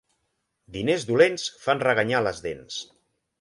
[0.77, 2.81] Diners dolents fan reganyar a les dents.